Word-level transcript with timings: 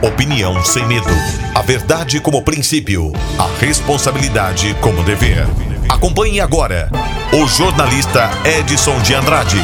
Opinião 0.00 0.62
sem 0.62 0.86
medo. 0.86 1.08
A 1.56 1.60
verdade 1.60 2.20
como 2.20 2.44
princípio. 2.44 3.12
A 3.36 3.48
responsabilidade 3.58 4.72
como 4.80 5.02
dever. 5.02 5.44
Acompanhe 5.88 6.40
agora 6.40 6.88
o 7.32 7.48
jornalista 7.48 8.30
Edson 8.44 8.96
de 9.02 9.14
Andrade. 9.14 9.58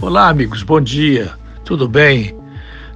Olá, 0.00 0.28
amigos, 0.28 0.64
bom 0.64 0.80
dia. 0.80 1.34
Tudo 1.64 1.86
bem? 1.86 2.36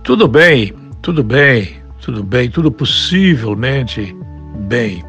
Tudo 0.02 0.26
bem, 0.26 0.74
tudo 1.00 1.22
bem, 1.22 1.76
tudo 2.00 2.24
bem, 2.24 2.50
tudo 2.50 2.72
possivelmente 2.72 4.16
bem. 4.66 5.04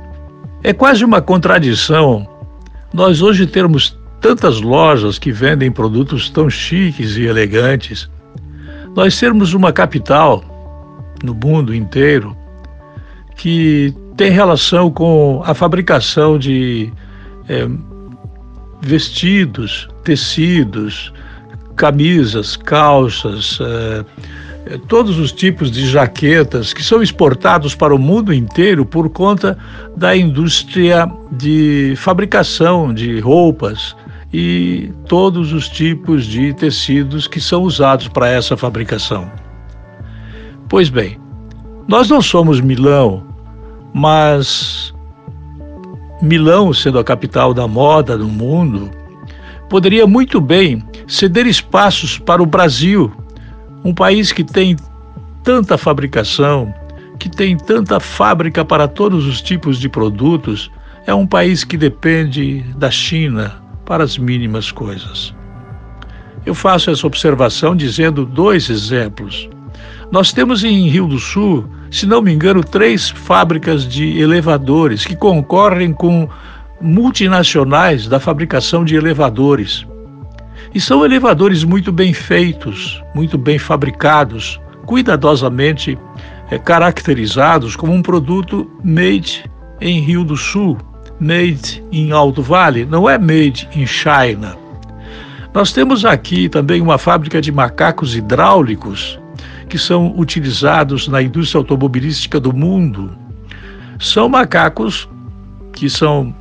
É 0.61 0.73
quase 0.73 1.03
uma 1.03 1.19
contradição 1.19 2.29
nós 2.93 3.23
hoje 3.23 3.47
termos 3.47 3.97
tantas 4.19 4.61
lojas 4.61 5.17
que 5.17 5.31
vendem 5.31 5.71
produtos 5.71 6.29
tão 6.29 6.47
chiques 6.47 7.17
e 7.17 7.23
elegantes. 7.23 8.07
Nós 8.95 9.15
sermos 9.15 9.55
uma 9.55 9.73
capital 9.73 10.50
no 11.23 11.33
mundo 11.33 11.73
inteiro 11.73 12.35
que 13.35 13.93
tem 14.15 14.31
relação 14.31 14.91
com 14.91 15.41
a 15.45 15.53
fabricação 15.53 16.37
de 16.37 16.91
é, 17.49 17.67
vestidos, 18.81 19.89
tecidos, 20.03 21.11
camisas, 21.75 22.55
calças, 22.55 23.57
é, 23.61 24.77
todos 24.87 25.17
os 25.17 25.31
tipos 25.31 25.71
de 25.71 25.87
jaquetas 25.87 26.73
que 26.73 26.83
são 26.83 27.01
exportados 27.01 27.73
para 27.73 27.95
o 27.95 27.97
mundo 27.97 28.33
inteiro 28.33 28.85
por 28.85 29.09
conta 29.09 29.57
da 29.95 30.15
indústria 30.15 31.11
de 31.31 31.95
fabricação 31.97 32.93
de 32.93 33.19
roupas 33.19 33.95
e 34.33 34.91
todos 35.07 35.51
os 35.51 35.67
tipos 35.67 36.25
de 36.25 36.53
tecidos 36.53 37.27
que 37.27 37.41
são 37.41 37.63
usados 37.63 38.07
para 38.07 38.29
essa 38.29 38.55
fabricação. 38.55 39.29
Pois 40.71 40.87
bem, 40.87 41.19
nós 41.85 42.09
não 42.09 42.21
somos 42.21 42.61
Milão, 42.61 43.27
mas 43.93 44.93
Milão, 46.21 46.71
sendo 46.71 46.97
a 46.97 47.03
capital 47.03 47.53
da 47.53 47.67
moda 47.67 48.15
no 48.15 48.29
mundo, 48.29 48.89
poderia 49.69 50.07
muito 50.07 50.39
bem 50.39 50.81
ceder 51.05 51.45
espaços 51.45 52.17
para 52.17 52.41
o 52.41 52.45
Brasil, 52.45 53.11
um 53.83 53.93
país 53.93 54.31
que 54.31 54.45
tem 54.45 54.77
tanta 55.43 55.77
fabricação, 55.77 56.73
que 57.19 57.27
tem 57.27 57.57
tanta 57.57 57.99
fábrica 57.99 58.63
para 58.63 58.87
todos 58.87 59.25
os 59.25 59.41
tipos 59.41 59.77
de 59.77 59.89
produtos, 59.89 60.71
é 61.05 61.13
um 61.13 61.27
país 61.27 61.65
que 61.65 61.75
depende 61.75 62.61
da 62.77 62.89
China 62.89 63.61
para 63.83 64.05
as 64.05 64.17
mínimas 64.17 64.71
coisas. 64.71 65.35
Eu 66.45 66.55
faço 66.55 66.89
essa 66.89 67.05
observação 67.05 67.75
dizendo 67.75 68.25
dois 68.25 68.69
exemplos. 68.69 69.49
Nós 70.11 70.33
temos 70.33 70.61
em 70.65 70.89
Rio 70.89 71.07
do 71.07 71.17
Sul, 71.17 71.65
se 71.89 72.05
não 72.05 72.21
me 72.21 72.33
engano, 72.33 72.61
três 72.61 73.09
fábricas 73.09 73.87
de 73.87 74.19
elevadores 74.19 75.05
que 75.05 75.15
concorrem 75.15 75.93
com 75.93 76.27
multinacionais 76.81 78.07
da 78.07 78.19
fabricação 78.19 78.83
de 78.83 78.93
elevadores. 78.93 79.87
E 80.75 80.81
são 80.81 81.05
elevadores 81.05 81.63
muito 81.63 81.93
bem 81.93 82.13
feitos, 82.13 83.01
muito 83.15 83.37
bem 83.37 83.57
fabricados, 83.57 84.59
cuidadosamente 84.85 85.97
é, 86.49 86.59
caracterizados 86.59 87.77
como 87.77 87.93
um 87.93 88.01
produto 88.01 88.69
made 88.83 89.49
em 89.79 90.01
Rio 90.01 90.25
do 90.25 90.35
Sul, 90.35 90.77
made 91.21 91.81
em 91.89 92.11
Alto 92.11 92.41
Vale, 92.41 92.85
não 92.85 93.09
é 93.09 93.17
made 93.17 93.69
in 93.73 93.87
China. 93.87 94.57
Nós 95.53 95.71
temos 95.71 96.03
aqui 96.03 96.49
também 96.49 96.81
uma 96.81 96.97
fábrica 96.97 97.41
de 97.41 97.51
macacos 97.51 98.13
hidráulicos 98.13 99.20
que 99.71 99.79
são 99.79 100.13
utilizados 100.19 101.07
na 101.07 101.21
indústria 101.21 101.59
automobilística 101.59 102.41
do 102.41 102.51
mundo 102.51 103.09
são 103.97 104.27
macacos 104.27 105.07
que 105.71 105.89
são 105.89 106.35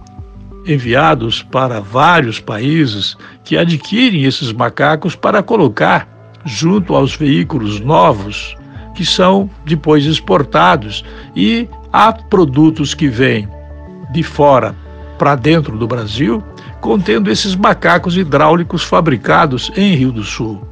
enviados 0.66 1.40
para 1.40 1.80
vários 1.80 2.40
países 2.40 3.16
que 3.44 3.56
adquirem 3.56 4.24
esses 4.24 4.52
macacos 4.52 5.14
para 5.14 5.44
colocar 5.44 6.08
junto 6.44 6.92
aos 6.96 7.14
veículos 7.14 7.78
novos 7.78 8.56
que 8.96 9.06
são 9.06 9.48
depois 9.64 10.04
exportados 10.06 11.04
e 11.36 11.68
há 11.92 12.12
produtos 12.12 12.94
que 12.94 13.06
vêm 13.06 13.48
de 14.12 14.24
fora 14.24 14.74
para 15.16 15.36
dentro 15.36 15.78
do 15.78 15.86
Brasil 15.86 16.42
contendo 16.80 17.30
esses 17.30 17.54
macacos 17.54 18.16
hidráulicos 18.16 18.82
fabricados 18.82 19.70
em 19.76 19.94
Rio 19.94 20.10
do 20.10 20.24
Sul. 20.24 20.69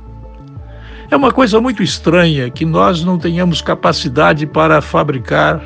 É 1.10 1.16
uma 1.16 1.32
coisa 1.32 1.58
muito 1.58 1.82
estranha 1.82 2.50
que 2.50 2.66
nós 2.66 3.02
não 3.02 3.16
tenhamos 3.16 3.62
capacidade 3.62 4.46
para 4.46 4.82
fabricar 4.82 5.58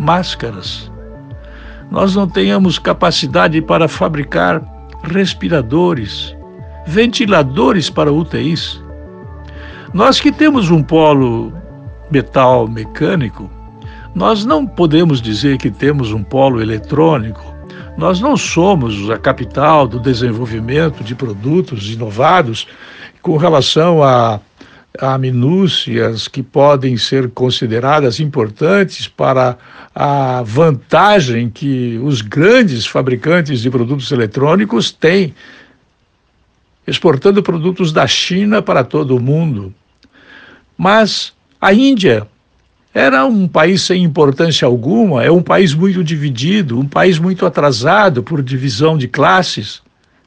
máscaras. 0.00 0.90
Nós 1.90 2.16
não 2.16 2.26
tenhamos 2.26 2.78
capacidade 2.78 3.60
para 3.60 3.86
fabricar 3.86 4.62
respiradores, 5.02 6.34
ventiladores 6.86 7.90
para 7.90 8.10
UTIs. 8.10 8.82
Nós 9.92 10.18
que 10.18 10.32
temos 10.32 10.70
um 10.70 10.82
polo 10.82 11.52
metal 12.10 12.66
mecânico, 12.66 13.50
nós 14.14 14.42
não 14.42 14.66
podemos 14.66 15.20
dizer 15.20 15.58
que 15.58 15.70
temos 15.70 16.14
um 16.14 16.22
polo 16.22 16.62
eletrônico. 16.62 17.44
Nós 17.98 18.22
não 18.22 18.38
somos 18.38 19.10
a 19.10 19.18
capital 19.18 19.86
do 19.86 20.00
desenvolvimento 20.00 21.04
de 21.04 21.14
produtos 21.14 21.92
inovados 21.92 22.66
com 23.22 23.36
relação 23.36 24.02
a, 24.02 24.40
a 24.98 25.16
minúcias 25.16 26.26
que 26.26 26.42
podem 26.42 26.96
ser 26.96 27.30
consideradas 27.30 28.18
importantes 28.18 29.06
para 29.06 29.56
a 29.94 30.42
vantagem 30.42 31.48
que 31.48 31.98
os 32.02 32.20
grandes 32.20 32.84
fabricantes 32.84 33.60
de 33.60 33.70
produtos 33.70 34.10
eletrônicos 34.10 34.90
têm, 34.90 35.34
exportando 36.86 37.42
produtos 37.42 37.92
da 37.92 38.06
China 38.08 38.60
para 38.60 38.82
todo 38.82 39.16
o 39.16 39.20
mundo. 39.20 39.72
Mas 40.76 41.32
a 41.60 41.72
Índia 41.72 42.26
era 42.92 43.24
um 43.24 43.46
país 43.46 43.82
sem 43.82 44.02
importância 44.02 44.66
alguma, 44.66 45.22
é 45.22 45.30
um 45.30 45.42
país 45.42 45.72
muito 45.72 46.02
dividido, 46.02 46.78
um 46.78 46.88
país 46.88 47.18
muito 47.18 47.46
atrasado 47.46 48.22
por 48.22 48.42
divisão 48.42 48.98
de 48.98 49.06
classes 49.06 49.80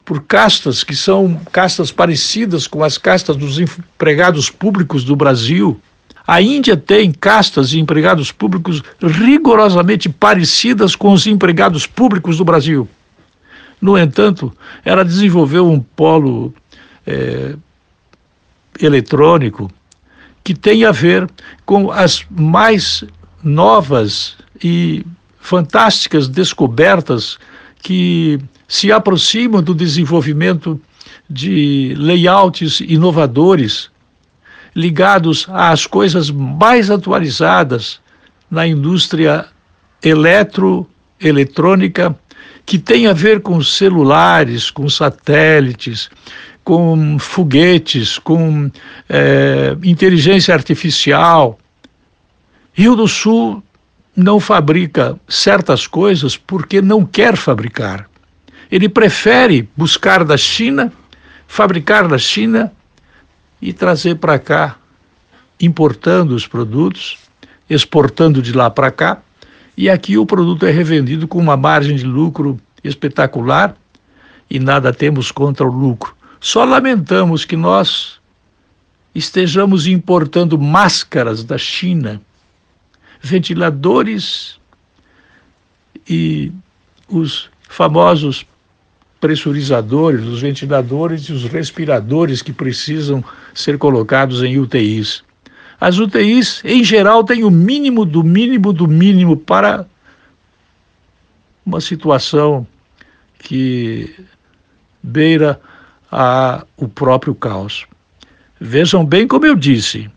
por 0.06 0.22
castas 0.22 0.84
que 0.84 0.96
são 0.96 1.42
castas 1.52 1.92
parecidas 1.92 2.68
com 2.68 2.84
as 2.84 2.98
castas 2.98 3.36
dos 3.36 3.60
empregados 3.60 4.52
públicos 4.52 5.04
do 5.04 5.16
Brasil. 5.16 5.82
A 6.28 6.42
Índia 6.42 6.78
tem 6.78 7.12
castas 7.12 7.70
de 7.70 7.80
empregados 7.80 8.32
públicos 8.32 8.84
rigorosamente 9.02 10.08
parecidas 10.08 10.96
com 10.96 11.12
os 11.12 11.26
empregados 11.26 11.88
públicos 11.88 12.38
do 12.38 12.46
Brasil. 12.46 12.88
No 13.82 13.98
entanto, 13.98 14.56
ela 14.84 15.04
desenvolveu 15.04 15.70
um 15.70 15.80
polo 15.80 16.54
é, 17.06 17.56
eletrônico 18.80 19.72
que 20.44 20.54
tem 20.54 20.86
a 20.86 20.92
ver 20.92 21.28
com 21.66 21.92
as 21.92 22.24
mais 22.30 23.04
novas 23.44 24.36
e 24.64 25.06
fantásticas 25.40 26.28
descobertas 26.28 27.38
que 27.82 28.40
se 28.68 28.92
aproximam 28.92 29.62
do 29.62 29.74
desenvolvimento 29.74 30.80
de 31.30 31.96
layouts 31.98 32.82
inovadores 32.82 33.90
ligados 34.76 35.48
às 35.50 35.88
coisas 35.88 36.30
mais 36.30 36.92
atualizadas 36.92 38.02
na 38.50 38.68
indústria 38.68 39.46
eletroeletrônica 40.04 42.14
que 42.66 42.78
tem 42.78 43.08
a 43.08 43.14
ver 43.14 43.42
com 43.42 43.62
celulares, 43.62 44.70
com 44.72 44.90
satélites, 44.90 46.10
com 46.64 47.20
foguetes, 47.20 48.18
com 48.18 48.72
é, 49.08 49.78
inteligência 49.84 50.54
artificial. 50.54 51.60
Rio 52.74 52.96
do 52.96 53.08
Sul 53.08 53.64
não 54.16 54.40
fabrica 54.40 55.20
certas 55.28 55.86
coisas 55.86 56.36
porque 56.36 56.82
não 56.82 57.06
quer 57.06 57.38
fabricar. 57.38 58.10
Ele 58.72 58.90
prefere 58.90 59.70
buscar 59.76 60.24
da 60.24 60.38
China, 60.38 60.92
fabricar 61.48 62.08
da 62.08 62.18
China 62.18 62.72
e 63.62 63.72
trazer 63.72 64.16
para 64.16 64.38
cá, 64.40 64.78
importando 65.60 66.36
os 66.36 66.48
produtos, 66.48 67.18
exportando 67.70 68.42
de 68.42 68.52
lá 68.52 68.70
para 68.70 68.92
cá, 68.92 69.22
e 69.78 69.90
aqui 69.90 70.18
o 70.18 70.26
produto 70.26 70.66
é 70.66 70.72
revendido 70.72 71.28
com 71.28 71.40
uma 71.40 71.58
margem 71.58 71.96
de 71.96 72.06
lucro 72.06 72.60
espetacular 72.84 73.76
e 74.50 74.60
nada 74.60 74.94
temos 74.94 75.32
contra 75.32 75.66
o 75.66 75.72
lucro. 75.72 76.16
Só 76.40 76.64
lamentamos 76.64 77.44
que 77.46 77.56
nós 77.56 78.20
estejamos 79.14 79.88
importando 79.88 80.58
máscaras 80.58 81.44
da 81.44 81.58
China 81.58 82.22
ventiladores 83.26 84.60
e 86.08 86.52
os 87.08 87.50
famosos 87.68 88.46
pressurizadores, 89.20 90.26
os 90.26 90.42
ventiladores 90.42 91.24
e 91.24 91.34
os 91.34 91.44
respiradores 91.46 92.42
que 92.42 92.54
precisam 92.54 93.24
ser 93.54 93.78
colocados 93.78 94.44
em 94.44 94.60
UTIs. 94.60 95.24
As 95.80 95.98
UTIs, 95.98 96.62
em 96.64 96.84
geral, 96.84 97.24
têm 97.24 97.44
o 97.44 97.52
mínimo 97.52 98.06
do 98.06 98.24
mínimo 98.24 98.72
do 98.72 98.88
mínimo 98.88 99.36
para 99.36 99.86
uma 101.66 101.82
situação 101.82 102.66
que 103.40 104.14
beira 105.02 105.60
a, 106.12 106.66
o 106.78 106.88
próprio 106.88 107.36
caos. 107.36 107.86
Vejam 108.60 109.06
bem 109.06 109.28
como 109.28 109.46
eu 109.46 109.56
disse, 109.56 110.10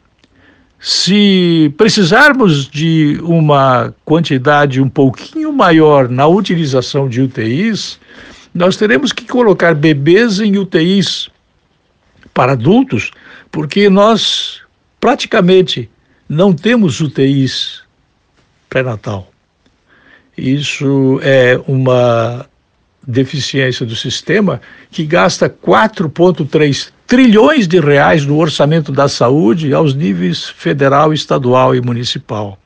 se 0.79 1.73
precisarmos 1.77 2.69
de 2.69 3.19
uma 3.23 3.93
quantidade 4.05 4.81
um 4.81 4.89
pouquinho 4.89 5.53
maior 5.53 6.09
na 6.09 6.27
utilização 6.27 7.09
de 7.09 7.21
UTIs, 7.21 7.99
nós 8.55 8.77
teremos 8.77 9.13
que 9.13 9.27
colocar 9.27 9.75
bebês 9.75 10.41
em 10.41 10.57
UTIs 10.59 11.29
para 12.33 12.53
adultos, 12.53 13.11
porque 13.51 13.89
nós 13.89 14.61
praticamente 15.01 15.91
não 16.29 16.53
temos 16.53 17.01
UTIs 17.01 17.83
pré-natal. 18.69 19.31
Isso 20.37 21.19
é 21.23 21.61
uma 21.67 22.47
deficiência 23.07 23.87
do 23.87 23.97
sistema 23.97 24.61
que 24.91 25.05
gasta 25.05 25.49
4,3 25.49 26.91
trilhões 27.07 27.67
de 27.67 27.81
reais 27.81 28.27
no 28.27 28.37
orçamento 28.37 28.93
da 28.93 29.09
saúde 29.09 29.73
aos 29.73 29.95
níveis 29.95 30.49
federal, 30.49 31.13
estadual 31.13 31.75
e 31.75 31.81
municipal. 31.81 32.59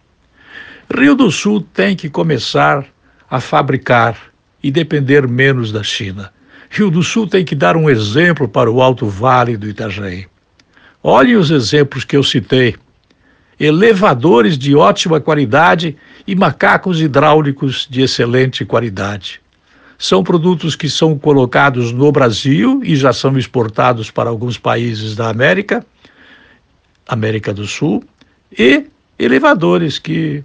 Rio 0.93 1.15
do 1.15 1.31
Sul 1.31 1.61
tem 1.73 1.95
que 1.95 2.11
começar 2.11 2.85
a 3.31 3.41
fabricar 3.41 4.32
e 4.63 4.71
depender 4.71 5.27
menos 5.27 5.73
da 5.73 5.83
China. 5.83 6.33
Rio 6.71 6.91
do 6.91 7.03
Sul 7.03 7.27
tem 7.27 7.45
que 7.45 7.55
dar 7.55 7.77
um 7.77 7.91
exemplo 7.91 8.49
para 8.49 8.71
o 8.71 8.81
Alto 8.81 9.07
Vale 9.07 9.57
do 9.57 9.69
Itajaí. 9.69 10.27
Olhem 11.03 11.37
os 11.37 11.51
exemplos 11.51 12.05
que 12.05 12.17
eu 12.17 12.23
citei: 12.23 12.77
elevadores 13.59 14.57
de 14.57 14.75
ótima 14.75 15.21
qualidade 15.21 15.97
e 16.27 16.35
macacos 16.35 17.01
hidráulicos 17.01 17.87
de 17.91 18.03
excelente 18.03 18.65
qualidade. 18.65 19.41
São 19.99 20.25
produtos 20.25 20.75
que 20.75 20.89
são 20.89 21.19
colocados 21.19 21.93
no 21.93 22.11
Brasil 22.11 22.81
e 22.83 22.97
já 22.97 23.13
são 23.13 23.37
exportados 23.39 24.11
para 24.11 24.31
alguns 24.31 24.59
países 24.59 25.15
da 25.15 25.29
América, 25.29 25.85
América 27.07 27.53
do 27.53 27.67
Sul, 27.67 28.03
e 28.59 28.87
elevadores 29.19 29.99
que 29.99 30.43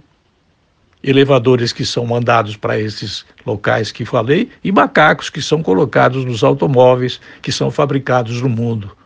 elevadores 1.02 1.72
que 1.72 1.84
são 1.84 2.04
mandados 2.04 2.56
para 2.56 2.78
esses 2.78 3.24
locais 3.46 3.92
que 3.92 4.04
falei 4.04 4.50
e 4.62 4.72
macacos 4.72 5.30
que 5.30 5.40
são 5.40 5.62
colocados 5.62 6.24
nos 6.24 6.42
automóveis 6.42 7.20
que 7.40 7.52
são 7.52 7.70
fabricados 7.70 8.42
no 8.42 8.48
mundo. 8.48 8.96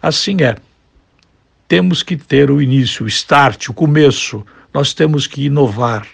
Assim 0.00 0.36
é. 0.42 0.56
Temos 1.68 2.02
que 2.02 2.16
ter 2.16 2.50
o 2.50 2.60
início, 2.60 3.04
o 3.04 3.08
start, 3.08 3.68
o 3.68 3.74
começo. 3.74 4.44
Nós 4.74 4.92
temos 4.92 5.26
que 5.26 5.46
inovar. 5.46 6.06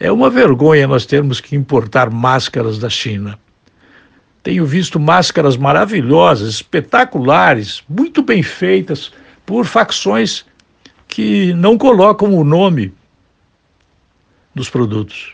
É 0.00 0.10
uma 0.10 0.30
vergonha 0.30 0.88
nós 0.88 1.04
termos 1.04 1.40
que 1.40 1.54
importar 1.54 2.10
máscaras 2.10 2.78
da 2.78 2.88
China. 2.88 3.38
Tenho 4.42 4.64
visto 4.64 4.98
máscaras 4.98 5.56
maravilhosas, 5.56 6.48
espetaculares, 6.54 7.82
muito 7.88 8.22
bem 8.22 8.42
feitas 8.42 9.12
por 9.44 9.66
facções 9.66 10.44
que 11.06 11.52
não 11.54 11.76
colocam 11.76 12.32
o 12.34 12.44
nome 12.44 12.92
dos 14.58 14.68
produtos. 14.68 15.32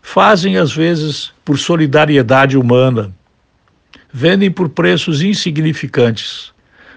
Fazem, 0.00 0.56
às 0.56 0.72
vezes, 0.72 1.32
por 1.44 1.58
solidariedade 1.58 2.56
humana. 2.56 3.12
Vendem 4.12 4.50
por 4.50 4.68
preços 4.68 5.20
insignificantes, 5.20 6.52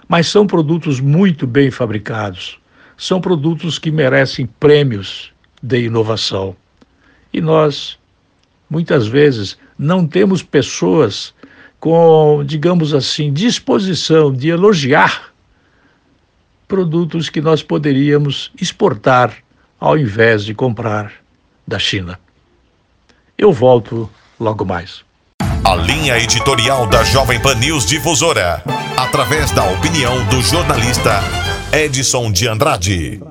mas 0.08 0.28
são 0.28 0.46
produtos 0.46 1.00
muito 1.00 1.48
bem 1.48 1.72
fabricados. 1.72 2.60
São 2.96 3.20
produtos 3.20 3.80
que 3.80 3.92
merecem 3.92 4.46
prêmios 4.46 5.32
de 5.62 5.86
inovação. 5.86 6.56
E 7.34 7.42
nós, 7.42 7.98
muitas 8.70 9.08
vezes, 9.08 9.58
não 9.78 10.08
temos 10.08 10.44
pessoas 10.44 11.34
com, 11.80 12.44
digamos 12.46 12.94
assim, 12.94 13.34
disposição 13.34 14.32
de 14.32 14.50
elogiar 14.50 15.34
produtos 16.68 17.30
que 17.30 17.42
nós 17.42 17.64
poderíamos 17.64 18.52
exportar 18.62 19.36
ao 19.80 19.98
invés 19.98 20.44
de 20.44 20.54
comprar 20.54 21.14
da 21.70 21.80
China. 21.80 22.20
Eu 23.38 23.54
volto 23.54 24.10
logo 24.40 24.66
mais. 24.66 25.06
A 25.64 25.76
linha 25.76 26.18
editorial 26.18 26.88
da 26.88 27.04
Jovem 27.04 27.40
Pan 27.40 27.56
News 27.56 27.86
Difusora, 27.86 28.64
através 28.98 29.52
da 29.52 29.64
opinião 29.70 30.26
do 30.26 30.42
jornalista 30.42 31.22
Edson 31.72 32.32
de 32.32 32.48
Andrade. 32.48 33.22